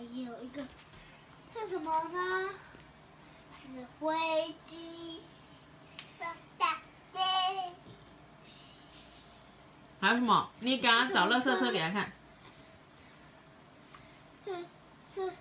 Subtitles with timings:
[0.00, 0.62] 还有一个
[1.52, 2.48] 是什么呢？
[3.60, 3.68] 是
[4.00, 5.20] 飞机。
[10.00, 10.48] 还有什么？
[10.60, 12.10] 你给他找乐色车给他看。
[14.46, 14.54] 是
[15.06, 15.32] 是什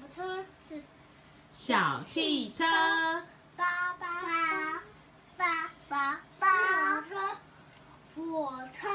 [0.00, 0.46] 么车？
[0.66, 0.82] 是
[1.52, 2.64] 小汽车。
[3.54, 4.22] 爸爸
[5.36, 7.36] 爸爸爸车，
[8.16, 8.88] 火车。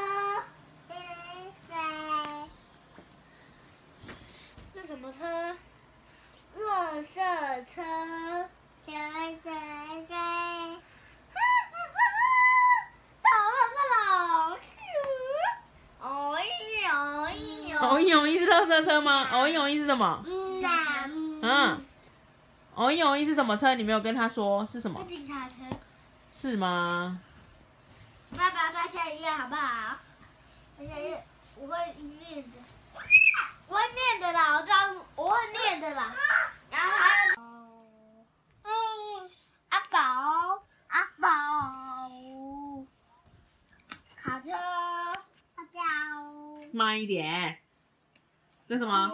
[4.73, 5.55] 这什么车？
[6.57, 7.83] 垃圾车。
[8.87, 8.93] 小。
[16.01, 19.27] 哦咦哦咦哦咦哦咦是乐色车吗？
[19.31, 20.23] 哦咦哦咦是什么？
[20.25, 20.63] 嗯。
[21.41, 21.85] 嗯。
[22.73, 23.75] 哦咦哦咦是什么车？
[23.75, 25.03] 你没有跟他说是什么？
[25.07, 25.55] 警察车。
[26.39, 27.19] 是吗？
[28.35, 29.97] 爸爸再下一页好不好？
[30.79, 31.23] 下一页，
[31.57, 32.49] 我会念的。
[33.67, 34.75] 我会念的啦，我知道
[35.15, 36.15] 我会念的啦。
[36.69, 37.33] 然后还有，
[38.63, 38.69] 嗯，
[39.69, 41.27] 阿宝，阿宝，
[44.15, 45.79] 卡车，阿宝，
[46.73, 47.59] 慢一点。
[48.67, 49.11] 这什么？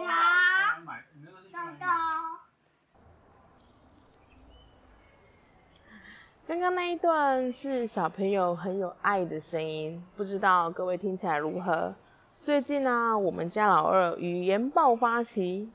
[6.46, 11.94] 刚刚那一段是小朋友很有爱的声音，不知道各位听起来如何？
[12.42, 15.70] 最近呢，我们家老二语言爆发期，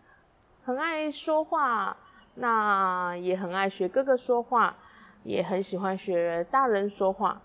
[0.66, 1.96] 很爱说话，
[2.36, 4.76] 那也很爱学哥哥说话，
[5.24, 7.42] 也很喜欢学大人说话。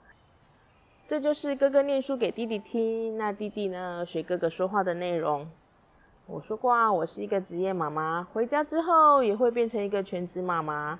[1.07, 5.49] 这就是哥哥念书给弟弟听，那弟弟呢学哥哥说话的内容。
[6.27, 10.99] 我说过啊，我是一个职业妈妈，回家之后也会变成一个全职妈妈。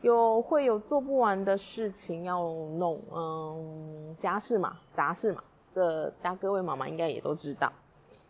[0.00, 2.40] 有会有做不完的事情要
[2.78, 5.42] 弄，嗯，家事嘛，杂事嘛，
[5.74, 7.72] 这大各位妈妈应该也都知道。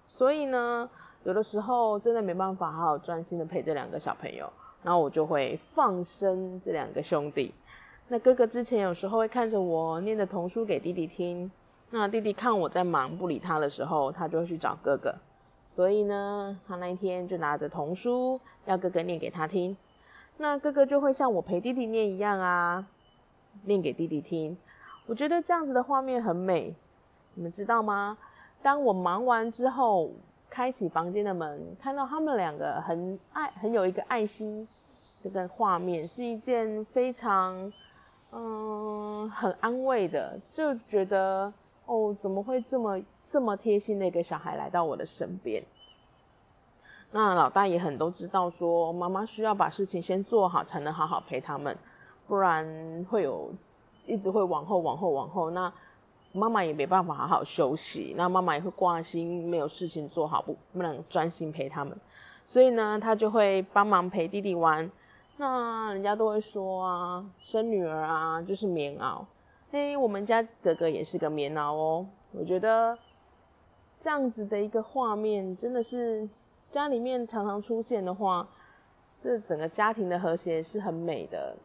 [0.08, 0.88] 所以呢，
[1.24, 4.50] 有的时候真的没办法好好专心的陪这两个小朋友，
[4.82, 7.52] 然后我就会放生这两个兄弟。
[8.08, 11.50] 那哥哥之前有时候会看着我念的童书给弟弟听，
[11.90, 15.14] 那弟弟看我在忙不理他的时候，他就会去找哥哥。
[15.64, 19.76] 所以呢，他那一天就拿着童书要哥哥念给他听。
[20.36, 22.86] 那哥哥就会像我陪弟弟念一样啊，
[23.64, 24.56] 念给弟弟听。
[25.06, 26.74] 我觉得这样子的画面很美，
[27.34, 28.16] 你们知道吗？
[28.62, 30.10] 当我忙完之后，
[30.48, 34.66] 开启房间的门，看到他们两个很爱、很有一个爱心
[35.22, 37.72] 这个画面，是一件非常
[38.30, 41.52] 嗯很安慰的，就觉得
[41.86, 45.62] 哦，怎么会这么这么贴心的一个小孩来到我的身边？
[47.10, 51.76] 那老大也很都知道，说妈妈需要把事情先做好，才能好好陪他们，
[52.26, 52.66] 不然
[53.10, 53.52] 会有
[54.06, 55.50] 一直会往后、往后、往后。
[55.50, 55.72] 那
[56.34, 61.96] 妈妈也没办法好好休息，那妈妈也会挂心，没有事情做好，不不能专心陪他们。
[62.44, 64.90] 所以呢，他就会帮忙陪弟弟玩。
[65.38, 69.24] 那人家都会说啊，生女儿啊就是棉袄。
[69.70, 72.06] 嘿，我们家哥哥也是个棉袄哦。
[72.32, 72.98] 我觉得
[73.98, 76.28] 这样子的一个画面，真的是。
[76.70, 78.44] 家里面常常出现的话，
[79.20, 81.56] 这整个家庭的和谐是很美的。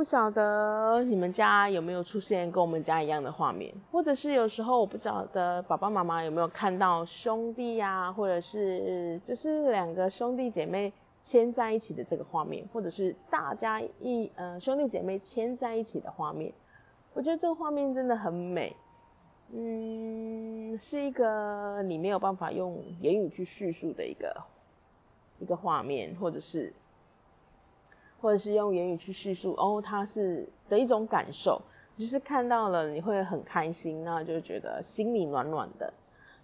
[0.00, 10.90] 不晓得你们家有没有出现跟我们家一样的画面，或者是有时候我不晓得爸爸妈妈有没有看到兄弟呀，或者是就是两个兄弟姐妹
[11.20, 16.50] 牵在一起的这个画面，或者是大家一呃兄弟姐妹牵在一起的画面，
[17.12, 18.74] 我觉得这个画面真的很美。
[19.52, 24.34] 嗯，是一个你没有办法用言语去叙述的一个
[25.40, 26.72] 一个画面，或者是
[28.20, 31.60] 或者是用言语去叙述哦，它是的一种感受，
[31.96, 35.92] 就是看到了你会很开心，那就觉得心里暖暖的。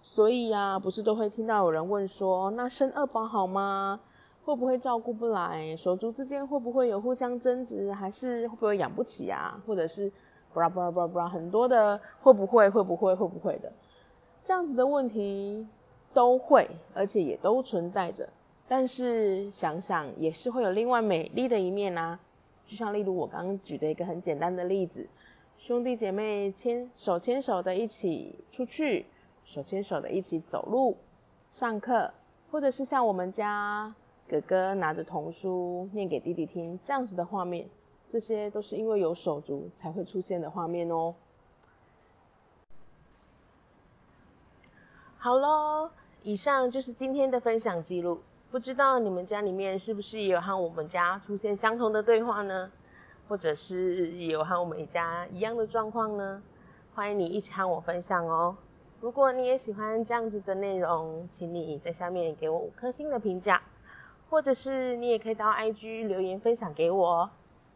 [0.01, 3.99] 所以呀，不是都会听到有人问说，那生二宝好吗？
[4.45, 5.75] 会不会照顾不来？
[5.75, 7.91] 手足之间会不会有互相争执？
[7.91, 9.61] 还是会不会养不起啊？
[9.65, 10.11] 或者是？
[10.53, 13.71] 布拉布拉布拉布拉，很多的会不会会不会会不会的，
[14.43, 15.67] 这样子的问题
[16.13, 18.27] 都会，而且也都存在着。
[18.67, 22.19] 但是想想也是会有另外美丽的一面啊，
[22.65, 25.07] 就像例如我刚刚举的一个很简单的例子，
[25.57, 29.05] 兄弟姐妹牵手牵手的一起出去，
[29.45, 30.97] 手牵手的一起走路、
[31.49, 32.11] 上课，
[32.51, 33.95] 或者是像我们家
[34.27, 37.65] 哥哥拿着童书念给弟弟听，这样子的画面。
[38.09, 41.13] 这些都是因为有手足才会出现的画面哦。
[45.17, 45.89] 好喽，
[46.23, 48.19] 以上就是今天的分享记录。
[48.49, 52.71] 不知道你们家里面是不是也有和我们家出现相同的对话呢？
[53.27, 56.41] 或者是有和我们家一样的状况呢？
[56.95, 58.55] 欢迎你一起和我分享哦。
[59.01, 63.61] 如果你也喜欢这样子的内容，请你在下面给我五颗星的评价，
[64.29, 67.29] 或者是你也可以到 IG 留言分享给我。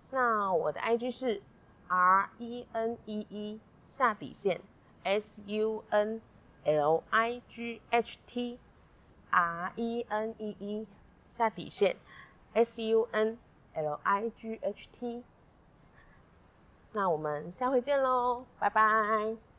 [0.10, 1.42] 那我的 IG 是
[1.90, 4.62] R E N E E 下底线
[5.04, 6.22] S U N
[6.64, 8.58] L I G H T
[9.32, 10.88] R E N E E
[11.32, 11.96] 下底线
[12.54, 13.38] S U N
[13.74, 15.24] L I G H T。
[16.94, 19.51] 那我们下回见喽，拜拜。